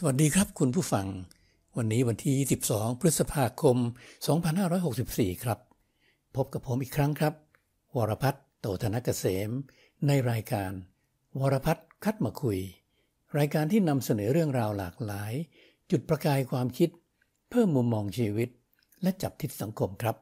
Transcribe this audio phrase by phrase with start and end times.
[0.00, 1.06] สวัสดีครับคุณผู้ฟัง
[1.76, 2.34] วันนี้วันที่
[2.68, 3.76] 22พฤษภาคม
[4.60, 5.58] 2564 ครับ
[6.36, 7.34] พบกับผมอีกครั้งครับ
[7.96, 9.50] วรพัฒน์โตธนกเกษม
[10.06, 10.72] ในรายการ
[11.40, 12.58] วรพัฒน์คัดมาคุย
[13.38, 15.32] รายการที่นำเสนอเรื่องราวหลากหลาย
[15.90, 16.90] จุดประกายความคิด
[17.50, 18.48] เพิ่มมุมมองชีวิต
[19.02, 20.16] และจับทิศสังคมครับ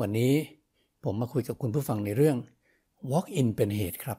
[0.00, 0.32] วันนี้
[1.04, 2.36] ผมมาคุยกับคุณผู้ฟังในเรื่อง
[3.10, 4.18] Walk in เป็นเหตุครับ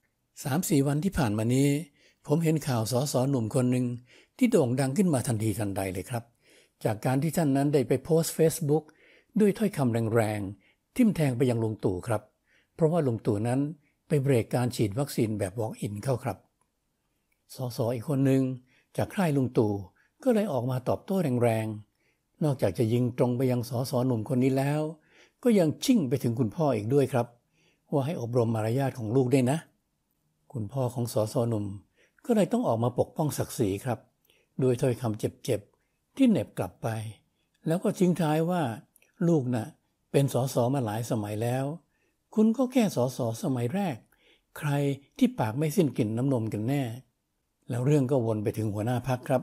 [0.00, 1.68] 3-4 วันที่ผ่านมานี้
[2.30, 3.86] ผมเห็นข่าวสอสอหนุ่มคนหนึ่ง
[4.38, 6.24] ที่โด่งดังขึ้นมาทันทีทันใดเลยครับ
[6.84, 8.84] จากการที่ท่านนั้นได้ไปโพสต์ Facebook
[9.40, 12.22] ด้วยถ้อยคำแรงๆ ทิ่มแทงไปยังลุงตู่ครับ
[12.74, 13.60] เพราะว่าลุงตู่นั้น
[14.08, 16.38] ไปเบรกการฉีดวัคซีนแบบ Walk-in เข้าครับ
[17.54, 18.42] สอสออีกคนหนึ่ง
[18.96, 19.72] จากค่ายลุงตู่
[20.22, 24.80] ก็เลยออกมาตอบโต้แรงๆ นอกจากจะยิงตรงไปยังสอสอหนุ่มคนนี้แล้ว
[25.42, 27.26] ก็ยังชิ่งไปถึงคุณพ่ออีกด้วยครับ
[27.92, 29.58] ว่าให้อบรมมารยาทของลูกได้นะ
[30.52, 31.66] คุณพ่อของสอสอหนุ่ม
[32.30, 33.98] ก็เลยต้องออกมาปกป้องศักดิ์ศรีครับ
[34.60, 36.88] โดยถ้อยคำเจ็บๆ ที่เหน็บกลับไป
[37.66, 38.62] แล้วก็ทิ้งท้ายว่า
[39.28, 39.66] ลูกนะ่ะ
[40.12, 41.64] เป็นสอสอมาหลายสมัยแล้ว
[42.34, 43.96] คุณก็แค่สอสอสมัยแรก
[44.58, 44.70] ใคร
[45.18, 46.82] ที่ปากไม่สิ้นกลิ่นน้ำนมกันแน่
[47.68, 49.42] แล้วเรื่องก็วนไปถึงหัวหน้าพักครับ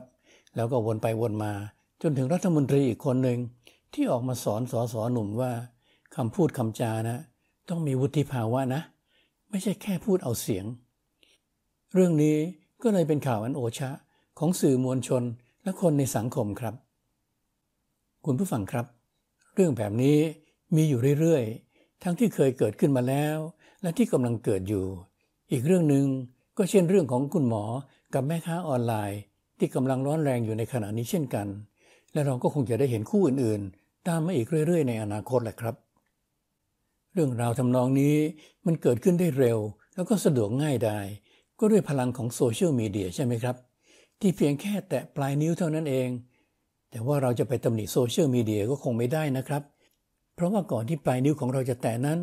[0.56, 1.52] แล้วก็วนไปวนมา
[2.02, 3.38] จนถึงรัฐมนตรีอีกคนหนึ่ง
[3.94, 5.52] ที่ออกมาสอนสอสอหนุ่มว่า
[6.16, 7.18] คำพูดคำจานะ
[7.68, 8.82] ต้องมีวุฒิภาวะนะ
[9.50, 10.64] ไม่ใช่แค่พูดเอาเสียง
[11.94, 12.36] เรื่องนี้
[12.82, 13.90] ก็เลยเป็นข่าวอันโอชะ
[14.38, 15.22] ของสื่อมวลชน
[15.62, 16.74] และคนในสังคมครับ
[18.24, 18.86] คุณผู้ฟังครับ
[19.54, 20.18] เรื่องแบบนี้
[20.76, 23.38] มีอยู่เรื่อยๆ ทั้งที่เคยเกิดขึ้นมาแล้ว
[23.82, 24.86] และที่กำลังเกิดอยู่
[25.52, 26.06] อีกเรื่องหนึ่ง
[26.58, 27.64] ก็เช่นเรื่องของคุณหมอ
[28.14, 29.20] กับแม่ค้าออนไลน์
[29.58, 31.46] ที่กำลังร้อนแรงอยู่ในขณะนี้เช่นกัน
[32.12, 35.74] และเราก็คงจะได้เห็นคู่อื่นๆ ตามมาอีกเรื่อย ๆ ในอนาคตแหละครับ
[37.12, 38.16] เรื่องราวทำนองนี้
[38.66, 39.58] มันเกิดขึ้นได้เร็ว
[39.94, 40.98] แล้วก็สะดวกง่ายได้
[41.58, 43.56] ก็ด้วยพลังของโซเชียลมีเดียใช่ไหมครับ
[44.20, 46.08] ที่เพียงแค่แตะปลายนิ้วเท่านั้นเอง
[46.90, 49.62] แต่ว่าเราจะไปตำหนิโซเชียลมีเดียก็คงไม่ได้นะครับ
[50.34, 52.18] เพราะว่าก่อนที่ปลายนิ้วของเราจะแตะนั้น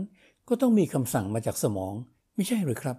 [0.47, 1.93] ก็ต้องมีคำสั่งมาจากสมอง
[2.35, 2.97] ไม่ใช่หรือครับ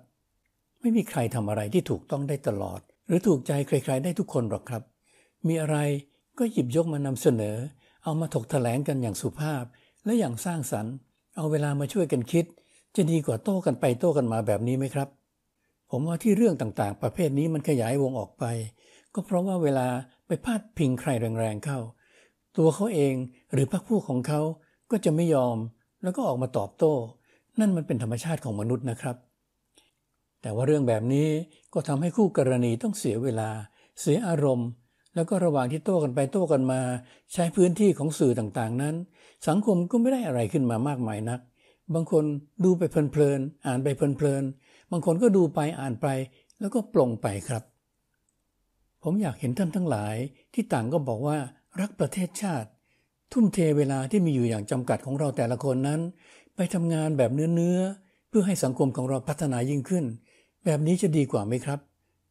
[0.80, 4.82] ไม่มีใครทำอะไรที่ถูกต้องได้ตลอด หรือถูกใจใครๆได้ทุกคนหรอกครับ
[5.48, 5.76] มีอะไร
[6.38, 7.56] ก็หยิบยกมานำเสนอ
[8.04, 9.64] เอามาถกแถลงกันอย่างสุภาพ
[10.04, 10.94] และอย่างสร้างสรรค์
[11.36, 12.44] เอาเวลามาช่วยกันคิด
[12.96, 15.08] จะดีกว่าโต้กันไปโต้กันมาแบบนี้ไหมครับ
[15.90, 18.44] ผมว่าที่เรื่องต่างๆ ประเภทนี้มันขยายวงออกไป
[19.14, 19.86] ก็เพราะว่าเวลา
[20.26, 21.78] ไปพาดพิงใครแรงๆเข้า
[22.56, 23.14] ตัวเขาเอง
[23.52, 24.40] หรือพรรคพวกของเขา
[24.90, 25.56] ก็จะไม่ยอม
[26.02, 26.94] แล้วก็ออกมาตอบโต้
[27.60, 29.16] นั่นมันเป็นธรรมชาติของมนุษย์นะครับ
[30.42, 31.28] แต่ว่าเรื่องแบบนี้
[31.74, 33.50] ก็ทำให้คู่กรณีต้องเสียเวลา
[34.00, 34.68] เสียอารมณ์
[35.14, 36.80] แล้วก็ระหว่างที่โต้กันไปโต้กันมา
[37.32, 38.94] ใช้พื้นที่ของสื่อต่างๆนั้น
[39.48, 41.40] สังคมก็ไม่ได้อะไรขึ้นมามากมายนัก
[41.94, 42.24] บางคน
[42.64, 46.06] ดูไปเพลินๆอ่านไปเพลินๆบางคนก็ดูไปอ่านไป
[46.60, 47.62] แล้วก็ปลงไปครับ
[49.02, 50.16] ผมอยากเห็นท่านทั้งหลาย
[50.54, 51.38] ที่ต่างก็บอกว่า
[51.80, 52.68] รักประเทศชาติ
[53.32, 56.00] ทุ่มเทเวลาที่มีอยู่อย่างจำกัดของเราแต่ละคนนั้น
[56.56, 60.04] ไปทำงานแบบเนื้อๆเพื่อให้สังคมของเราพัฒนายิ่งขึ้น
[60.64, 61.78] แบบนี้จะดีกว่าไหมครับ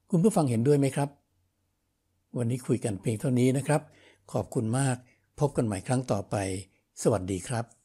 [0.09, 1.09] คุณผู้ฟังเห็นด้วยไหมครับ
[2.37, 3.81] วันนี้คุยกันเพียงเท่านี้นะครับ
[4.31, 4.97] ขอบคุณมาก
[5.39, 6.35] พบกันใหม่ครั้งต่อไป
[7.01, 7.82] สวัสดีครับ